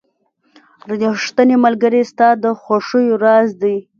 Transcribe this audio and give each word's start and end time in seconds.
•ریښتینی 0.89 1.55
ملګری 1.65 2.01
ستا 2.11 2.27
د 2.43 2.45
خوښیو 2.61 3.15
راز 3.23 3.49
دی. 3.61 3.75